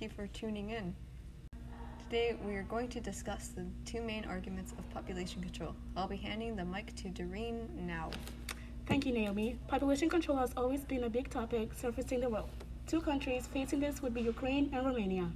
thank 0.00 0.12
you 0.12 0.16
for 0.16 0.28
tuning 0.28 0.70
in. 0.70 0.94
Today 2.04 2.34
we 2.46 2.54
are 2.54 2.62
going 2.62 2.88
to 2.88 3.00
discuss 3.00 3.48
the 3.48 3.66
two 3.84 4.00
main 4.00 4.24
arguments 4.24 4.72
of 4.72 4.88
population 4.94 5.42
control. 5.42 5.76
I'll 5.94 6.08
be 6.08 6.16
handing 6.16 6.56
the 6.56 6.64
mic 6.64 6.96
to 6.96 7.10
Doreen 7.10 7.68
now. 7.86 8.10
Thank 8.86 9.04
you, 9.04 9.12
Naomi. 9.12 9.58
Population 9.68 10.08
control 10.08 10.38
has 10.38 10.54
always 10.56 10.84
been 10.84 11.04
a 11.04 11.10
big 11.10 11.28
topic 11.28 11.74
surfacing 11.74 12.20
the 12.20 12.30
world. 12.30 12.48
Two 12.86 13.02
countries 13.02 13.46
facing 13.46 13.80
this 13.80 14.00
would 14.00 14.14
be 14.14 14.22
Ukraine 14.22 14.70
and 14.72 14.86
Romania. 14.86 15.30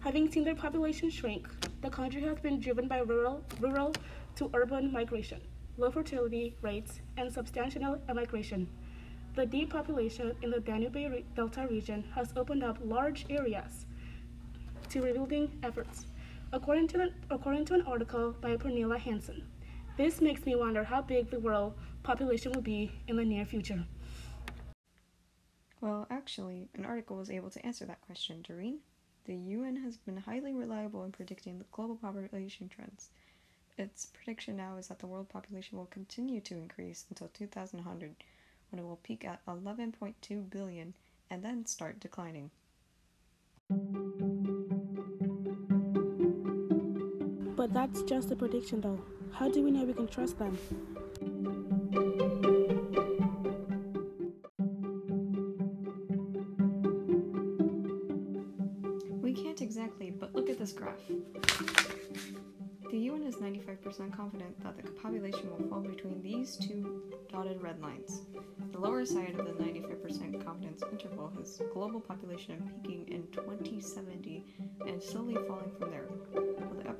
Having 0.00 0.32
seen 0.32 0.44
their 0.44 0.54
population 0.54 1.10
shrink, 1.10 1.46
the 1.82 1.90
country 1.90 2.22
has 2.22 2.38
been 2.38 2.60
driven 2.60 2.88
by 2.88 3.00
rural, 3.00 3.42
rural 3.60 3.92
to 4.36 4.50
urban 4.54 4.90
migration, 4.90 5.42
low 5.76 5.90
fertility 5.90 6.56
rates, 6.62 7.00
and 7.18 7.30
substantial 7.30 8.00
emigration. 8.08 8.68
The 9.34 9.44
depopulation 9.44 10.34
in 10.40 10.50
the 10.50 10.60
Danube 10.60 11.24
Delta 11.36 11.66
region 11.70 12.04
has 12.14 12.32
opened 12.36 12.64
up 12.64 12.78
large 12.82 13.26
areas 13.28 13.84
to 14.90 15.02
rebuilding 15.02 15.58
efforts, 15.62 16.06
according 16.52 16.88
to, 16.88 17.12
according 17.30 17.64
to 17.66 17.74
an 17.74 17.82
article 17.82 18.34
by 18.40 18.56
Pernilla 18.56 18.98
Hansen. 18.98 19.42
This 19.96 20.20
makes 20.20 20.46
me 20.46 20.54
wonder 20.54 20.84
how 20.84 21.02
big 21.02 21.30
the 21.30 21.40
world 21.40 21.74
population 22.02 22.52
will 22.52 22.62
be 22.62 22.92
in 23.06 23.16
the 23.16 23.24
near 23.24 23.44
future. 23.44 23.84
Well, 25.80 26.06
actually, 26.10 26.68
an 26.74 26.84
article 26.84 27.16
was 27.16 27.30
able 27.30 27.50
to 27.50 27.64
answer 27.66 27.84
that 27.84 28.00
question, 28.00 28.42
Doreen. 28.42 28.78
The 29.26 29.36
UN 29.36 29.76
has 29.76 29.96
been 29.96 30.16
highly 30.16 30.54
reliable 30.54 31.04
in 31.04 31.12
predicting 31.12 31.58
the 31.58 31.66
global 31.70 31.96
population 31.96 32.68
trends. 32.68 33.10
Its 33.76 34.06
prediction 34.06 34.56
now 34.56 34.76
is 34.76 34.88
that 34.88 34.98
the 34.98 35.06
world 35.06 35.28
population 35.28 35.78
will 35.78 35.86
continue 35.86 36.40
to 36.40 36.56
increase 36.56 37.04
until 37.10 37.28
2100, 37.28 38.16
when 38.70 38.78
it 38.80 38.84
will 38.84 38.96
peak 38.96 39.24
at 39.24 39.44
11.2 39.46 40.50
billion 40.50 40.94
and 41.30 41.44
then 41.44 41.66
start 41.66 42.00
declining. 42.00 42.50
But 47.58 47.74
that's 47.74 48.02
just 48.02 48.30
a 48.30 48.36
prediction, 48.36 48.80
though. 48.80 49.00
How 49.32 49.48
do 49.48 49.64
we 49.64 49.72
know 49.72 49.82
we 49.82 49.92
can 49.92 50.06
trust 50.06 50.38
them? 50.38 50.56
We 59.20 59.32
can't 59.32 59.60
exactly, 59.60 60.10
but 60.10 60.36
look 60.36 60.48
at 60.48 60.56
this 60.56 60.70
graph. 60.70 61.00
The 62.92 62.98
UN 62.98 63.24
is 63.24 63.34
95% 63.36 64.12
confident 64.16 64.62
that 64.62 64.76
the 64.80 64.92
population 64.92 65.50
will 65.50 65.68
fall 65.68 65.80
between 65.80 66.22
these 66.22 66.56
two 66.56 67.02
dotted 67.28 67.60
red 67.60 67.80
lines. 67.80 68.22
The 68.70 68.78
lower 68.78 69.04
side 69.04 69.34
of 69.36 69.44
the 69.44 69.52
95% 69.52 70.44
confidence 70.44 70.84
interval 70.92 71.32
has 71.36 71.60
global 71.74 72.00
population 72.00 72.70
peaking 72.84 73.08
in 73.08 73.26
2070 73.32 74.44
and 74.86 75.02
slowly 75.02 75.34
falling 75.48 75.72
from 75.76 75.90
there, 75.90 76.06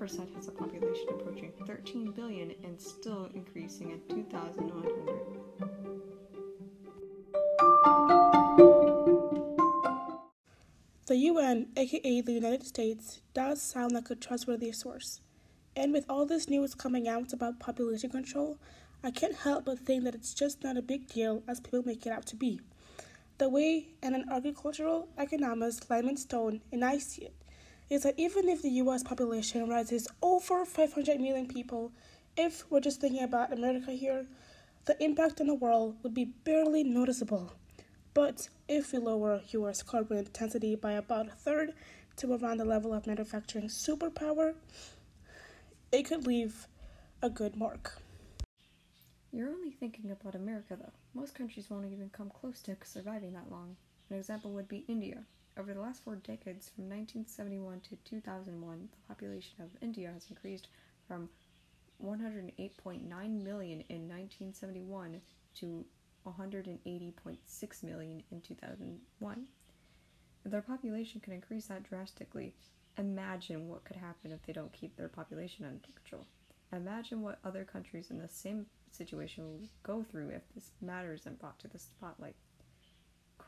has 0.01 0.47
a 0.47 0.53
population 0.53 1.07
approaching 1.11 1.53
13 1.67 2.13
billion 2.13 2.55
and 2.63 2.81
still 2.81 3.29
increasing 3.35 3.93
at 3.93 4.09
2100. 4.09 5.29
The 11.07 11.17
UN, 11.17 11.67
aka 11.77 12.21
the 12.21 12.33
United 12.33 12.65
States, 12.65 13.23
does 13.35 13.61
sound 13.61 13.93
like 13.93 14.09
a 14.11 14.15
trustworthy 14.15 14.71
source. 14.71 15.21
And 15.75 15.93
with 15.93 16.05
all 16.09 16.27
this 16.27 16.49
news 16.49 16.75
coming 16.75 17.09
out 17.09 17.33
about 17.33 17.59
population 17.59 18.11
control, 18.11 18.57
I 19.03 19.11
can't 19.11 19.35
help 19.35 19.65
but 19.65 19.81
think 19.81 20.05
that 20.05 20.15
it's 20.15 20.33
just 20.33 20.63
not 20.63 20.77
a 20.77 20.83
big 20.83 21.09
deal 21.09 21.43
as 21.49 21.59
people 21.61 21.83
make 21.85 22.07
it 22.07 22.13
out 22.13 22.27
to 22.27 22.37
be. 22.37 22.61
The 23.39 23.49
way 23.49 23.89
and 24.03 24.15
an 24.15 24.27
agricultural 24.31 25.09
economist, 25.19 25.91
Lyman 25.91 26.17
Stone, 26.17 26.61
and 26.71 26.85
I 26.85 26.99
see 26.99 27.23
it, 27.23 27.35
is 27.91 28.03
that 28.03 28.19
even 28.19 28.49
if 28.49 28.63
the 28.63 28.71
US 28.83 29.03
population 29.03 29.69
rises 29.69 30.09
over 30.23 30.65
500 30.65 31.21
million 31.21 31.47
people, 31.47 31.93
if 32.37 32.65
we're 32.71 32.81
just 32.81 33.01
thinking 33.01 33.23
about 33.23 33.53
America 33.53 33.93
here, 33.93 34.27
the 34.85 35.03
impact 35.03 35.41
on 35.41 35.47
the 35.47 35.55
world 35.55 35.97
would 36.03 36.15
be 36.15 36.25
barely 36.25 36.85
noticeable. 36.85 37.53
But 38.15 38.49
if 38.69 38.93
we 38.93 38.99
lower 38.99 39.43
US 39.53 39.83
carbon 39.83 40.19
intensity 40.19 40.75
by 40.75 40.93
about 40.93 41.29
a 41.29 41.33
third 41.33 41.73
to 42.17 42.33
around 42.35 42.59
the 42.59 42.65
level 42.65 42.93
of 42.93 43.07
manufacturing 43.07 43.69
superpower, 43.69 44.55
it 45.93 46.05
could 46.05 46.27
leave 46.27 46.67
a 47.23 47.31
good 47.31 47.57
mark. 47.57 48.03
You're 49.33 49.51
only 49.51 49.71
thinking 49.71 50.11
about 50.11 50.35
America, 50.35 50.77
though. 50.77 50.93
Most 51.15 51.35
countries 51.35 51.69
won't 51.69 51.93
even 51.93 52.09
come 52.11 52.31
close 52.31 52.61
to 52.63 52.77
surviving 52.85 53.35
that 53.35 53.51
long. 53.51 53.77
An 54.11 54.17
example 54.17 54.53
would 54.53 54.69
be 54.69 54.85
India. 54.89 55.23
Over 55.59 55.75
the 55.75 55.81
last 55.81 56.05
four 56.05 56.15
decades, 56.15 56.69
from 56.69 56.85
1971 56.85 57.81
to 57.81 57.97
2001, 58.05 58.89
the 58.93 59.09
population 59.09 59.61
of 59.61 59.71
India 59.83 60.09
has 60.15 60.31
increased 60.31 60.69
from 61.09 61.29
108.9 62.01 63.03
million 63.43 63.81
in 63.89 64.09
1971 64.09 65.21
to 65.57 65.85
180.6 66.25 67.83
million 67.83 68.23
in 68.31 68.41
2001. 68.41 69.49
If 70.45 70.51
their 70.53 70.63
population 70.63 71.21
can 71.21 71.33
increase 71.33 71.67
that 71.67 71.83
drastically, 71.83 72.55
imagine 72.97 73.67
what 73.67 73.85
could 73.85 73.97
happen 73.97 74.31
if 74.31 74.47
they 74.47 74.53
don't 74.53 74.73
keep 74.73 74.97
their 74.97 75.09
population 75.09 75.65
under 75.65 75.81
control. 75.97 76.25
Imagine 76.73 77.21
what 77.21 77.41
other 77.45 77.65
countries 77.65 78.13
in 78.13 78.19
the 78.19 78.29
same 78.29 78.67
situation 78.93 79.45
will 79.45 79.69
go 79.83 80.05
through 80.05 80.29
if 80.29 80.43
this 80.55 80.71
matter 80.81 81.15
isn't 81.15 81.41
brought 81.41 81.59
to 81.59 81.69
the 81.69 81.81
spotlight. 81.81 82.37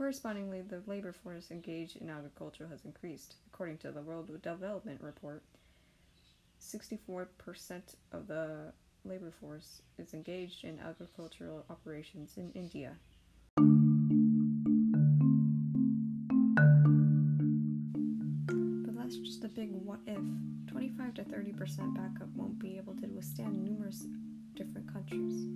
Correspondingly, 0.01 0.63
the 0.63 0.83
labor 0.87 1.13
force 1.13 1.51
engaged 1.51 1.97
in 1.97 2.09
agriculture 2.09 2.67
has 2.69 2.87
increased. 2.87 3.35
According 3.53 3.77
to 3.79 3.93
the 3.93 4.01
World 4.01 4.31
Development 4.41 4.99
Report, 5.03 5.43
64% 6.59 7.27
of 8.11 8.27
the 8.27 8.73
labor 9.05 9.31
force 9.31 9.83
is 9.99 10.15
engaged 10.15 10.65
in 10.65 10.79
agricultural 10.79 11.67
operations 11.69 12.39
in 12.39 12.51
India. 12.53 12.97
But 18.87 18.97
that's 18.97 19.19
just 19.19 19.45
a 19.45 19.49
big 19.49 19.69
what 19.85 20.01
if. 20.07 20.25
25 20.69 21.13
to 21.13 21.25
30% 21.25 21.95
backup 21.95 22.29
won't 22.35 22.59
be 22.59 22.79
able 22.79 22.95
to 22.95 23.07
withstand 23.09 23.63
numerous 23.63 24.07
different 24.55 24.91
countries. 24.91 25.47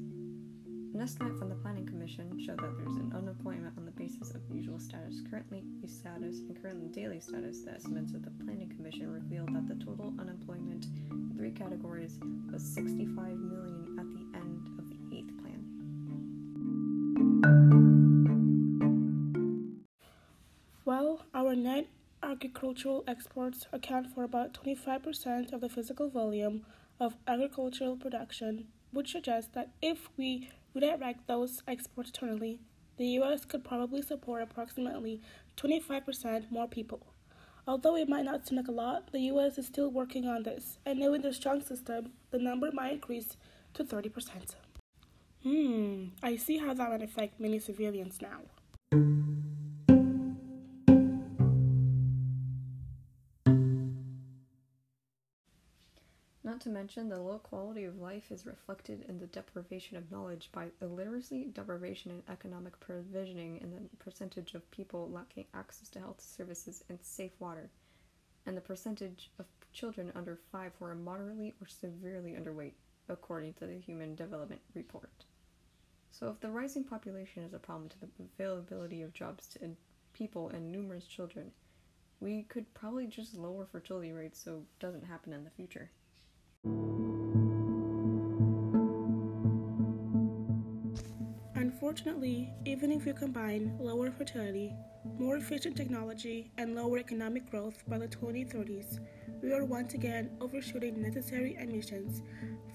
An 0.95 1.01
estimate 1.01 1.37
from 1.41 1.49
the 1.49 1.57
Planning 1.57 1.87
Commission 1.87 2.41
showed 2.47 2.61
that 2.61 2.79
there's 2.79 2.95
an 2.95 3.13
unemployment 3.17 3.77
on 3.77 3.85
the 3.85 3.91
basis 3.91 4.31
of 4.31 4.41
usual 4.49 4.79
status, 4.79 5.23
currently 5.29 5.65
status, 5.89 6.39
and 6.39 6.63
currently 6.63 6.87
daily 6.87 7.19
status. 7.19 7.63
The 7.65 7.73
estimates 7.73 8.15
of 8.15 8.25
the 8.25 8.31
Planning 8.45 8.69
Commission 8.69 9.13
revealed 9.13 9.53
that 9.57 9.67
the 9.67 9.75
total 9.85 10.15
unemployment 10.21 10.87
in 11.11 11.33
three 11.37 11.51
categories 11.51 12.21
was 12.53 12.63
65 12.63 13.17
million 13.17 13.97
at 13.99 14.07
the 14.09 14.39
end 14.39 14.69
of 14.79 14.89
the 14.89 14.99
eighth 15.19 15.37
plan. 15.43 15.65
Well, 20.85 21.27
our 21.35 21.57
net 21.57 21.89
agricultural 22.23 23.03
exports 23.09 23.67
account 23.73 24.15
for 24.15 24.23
about 24.23 24.53
25% 24.55 25.53
of 25.53 25.61
the 25.61 25.69
physical 25.69 26.09
volume 26.09 26.65
of 27.01 27.17
agricultural 27.27 27.97
production, 27.97 28.69
which 28.95 29.13
suggest 29.13 29.53
that 29.55 29.71
if 29.83 30.09
we 30.17 30.49
redirect 30.75 31.27
those 31.27 31.63
exports 31.69 32.11
internally, 32.11 32.61
the 32.97 33.07
US 33.21 33.45
could 33.45 33.65
probably 33.65 34.03
support 34.03 34.43
approximately 34.43 35.21
25% 35.57 36.51
more 36.51 36.69
people. 36.69 37.01
Although 37.67 37.97
it 37.97 38.09
might 38.09 38.25
not 38.25 38.47
seem 38.47 38.59
like 38.59 38.69
a 38.69 38.73
lot, 38.73 39.11
the 39.13 39.21
US 39.33 39.59
is 39.59 39.67
still 39.67 39.91
working 39.91 40.27
on 40.27 40.43
this, 40.43 40.79
and 40.85 40.99
knowing 40.99 41.23
their 41.23 41.33
strong 41.33 41.63
system, 41.63 42.13
the 42.31 42.39
number 42.39 42.71
might 42.73 42.93
increase 42.93 43.37
to 43.75 43.85
30%. 43.85 44.55
Hmm, 45.43 46.07
I 46.23 46.37
see 46.37 46.59
how 46.59 46.75
that 46.75 46.91
might 46.91 47.03
affect 47.03 47.41
many 47.41 47.59
civilians 47.59 48.21
now. 48.23 48.41
Not 56.55 56.61
to 56.61 56.71
mention, 56.71 57.09
the 57.09 57.19
low 57.19 57.41
quality 57.41 57.83
of 57.83 57.99
life 57.99 58.31
is 58.31 58.47
reflected 58.47 59.05
in 59.09 59.19
the 59.19 59.27
deprivation 59.27 59.97
of 59.97 60.13
knowledge 60.13 60.51
by 60.53 60.69
illiteracy, 60.81 61.47
deprivation, 61.53 62.13
and 62.13 62.23
economic 62.29 62.79
provisioning 62.79 63.59
and 63.61 63.73
the 63.73 63.97
percentage 63.97 64.55
of 64.55 64.71
people 64.71 65.11
lacking 65.11 65.47
access 65.53 65.89
to 65.89 65.99
health 65.99 66.21
services 66.21 66.85
and 66.89 67.01
safe 67.03 67.33
water, 67.41 67.71
and 68.47 68.57
the 68.57 68.61
percentage 68.61 69.33
of 69.41 69.47
children 69.73 70.13
under 70.15 70.39
five 70.53 70.71
who 70.79 70.85
are 70.85 70.95
moderately 70.95 71.55
or 71.61 71.67
severely 71.67 72.35
underweight, 72.35 72.75
according 73.09 73.55
to 73.55 73.67
the 73.67 73.81
Human 73.81 74.15
Development 74.15 74.61
Report. 74.75 75.25
So, 76.13 76.29
if 76.29 76.39
the 76.39 76.51
rising 76.51 76.85
population 76.85 77.43
is 77.43 77.53
a 77.53 77.59
problem 77.59 77.89
to 77.89 77.99
the 77.99 78.09
availability 78.39 79.03
of 79.03 79.13
jobs 79.13 79.49
to 79.49 79.71
people 80.13 80.51
and 80.51 80.71
numerous 80.71 81.09
children, 81.09 81.51
we 82.21 82.45
could 82.45 82.73
probably 82.75 83.09
just 83.09 83.35
lower 83.35 83.67
fertility 83.67 84.13
rates 84.13 84.41
so 84.41 84.59
it 84.59 84.79
doesn't 84.79 85.07
happen 85.07 85.33
in 85.33 85.43
the 85.43 85.51
future. 85.51 85.91
Unfortunately, 91.85 92.53
even 92.65 92.91
if 92.91 93.07
you 93.07 93.15
combine 93.15 93.77
lower 93.79 94.11
fertility, 94.11 94.73
more 95.19 95.37
efficient 95.37 95.77
technology, 95.77 96.51
and 96.57 96.75
lower 96.75 96.99
economic 96.99 97.51
growth 97.51 97.83
by 97.87 97.99
the 97.99 98.09
2030s, 98.09 99.01
we 99.43 99.53
are 99.53 99.65
once 99.65 99.95
again 99.95 100.31
overshooting 100.41 101.01
necessary 101.01 101.57
emissions. 101.61 102.23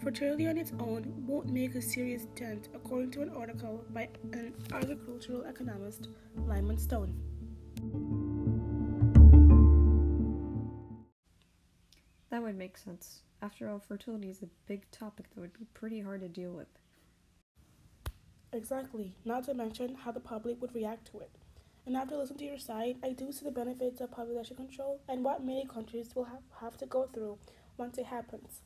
Fertility 0.04 0.48
on 0.48 0.58
its 0.58 0.74
own 0.80 1.12
won't 1.28 1.50
make 1.50 1.76
a 1.76 1.82
serious 1.82 2.26
dent, 2.36 2.70
according 2.74 3.12
to 3.12 3.22
an 3.22 3.30
article 3.30 3.84
by 3.90 4.08
an 4.34 4.54
agricultural 4.72 5.44
economist, 5.44 6.10
Lyman 6.48 6.78
Stone. 6.78 7.29
That 12.40 12.46
would 12.46 12.58
make 12.58 12.78
sense. 12.78 13.24
After 13.42 13.70
all, 13.70 13.80
fertility 13.80 14.30
is 14.30 14.42
a 14.42 14.48
big 14.66 14.90
topic 14.92 15.26
that 15.30 15.42
would 15.42 15.60
be 15.60 15.66
pretty 15.74 16.00
hard 16.00 16.22
to 16.22 16.30
deal 16.30 16.54
with. 16.54 16.70
Exactly, 18.54 19.14
not 19.26 19.44
to 19.44 19.54
mention 19.54 19.94
how 19.94 20.14
the 20.14 20.22
public 20.22 20.62
would 20.62 20.74
react 20.74 21.12
to 21.12 21.20
it. 21.20 21.32
And 21.86 21.98
after 21.98 22.16
listening 22.16 22.40
to 22.40 22.46
your 22.46 22.58
side, 22.58 22.96
I 23.04 23.12
do 23.12 23.34
see 23.34 23.44
the 23.44 23.52
benefits 23.52 24.00
of 24.00 24.12
population 24.12 24.56
control 24.56 25.02
and 25.10 25.22
what 25.22 25.44
many 25.44 25.66
countries 25.66 26.16
will 26.16 26.24
have, 26.24 26.44
have 26.62 26.78
to 26.78 26.86
go 26.86 27.10
through 27.14 27.40
once 27.76 27.98
it 27.98 28.06
happens. 28.06 28.62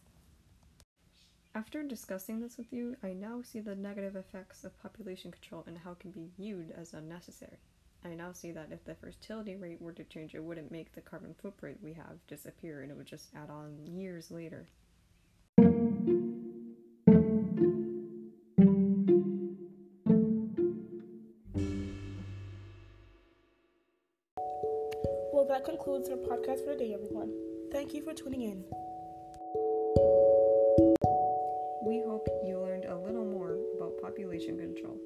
After 1.55 1.81
discussing 1.81 2.41
this 2.41 2.59
with 2.59 2.71
you, 2.71 2.95
I 3.01 3.13
now 3.13 3.41
see 3.41 3.59
the 3.59 3.73
negative 3.73 4.15
effects 4.15 4.63
of 4.63 4.79
population 4.83 5.31
control 5.31 5.63
and 5.65 5.79
how 5.79 5.93
it 5.93 5.99
can 5.99 6.11
be 6.11 6.29
viewed 6.37 6.69
as 6.77 6.93
unnecessary. 6.93 7.57
I 8.05 8.15
now 8.15 8.33
see 8.33 8.51
that 8.51 8.67
if 8.71 8.83
the 8.83 8.95
fertility 8.95 9.55
rate 9.55 9.81
were 9.81 9.93
to 9.93 10.03
change, 10.03 10.35
it 10.35 10.43
wouldn't 10.43 10.71
make 10.71 10.93
the 10.93 11.01
carbon 11.01 11.33
footprint 11.41 11.77
we 11.81 11.93
have 11.93 12.25
disappear 12.27 12.81
and 12.81 12.91
it 12.91 12.97
would 12.97 13.07
just 13.07 13.29
add 13.33 13.49
on 13.49 13.77
years 13.85 14.29
later. 14.29 14.67
Well, 25.31 25.45
that 25.47 25.63
concludes 25.63 26.09
our 26.09 26.17
podcast 26.17 26.65
for 26.65 26.73
today, 26.73 26.93
everyone. 26.93 27.31
Thank 27.71 27.93
you 27.93 28.01
for 28.01 28.13
tuning 28.13 28.41
in. 28.41 28.63
We 31.85 32.01
hope 32.01 32.27
you 32.45 32.59
learned 32.59 32.85
a 32.85 32.97
little 32.97 33.25
more 33.25 33.57
about 33.77 34.01
population 34.01 34.57
control. 34.57 34.99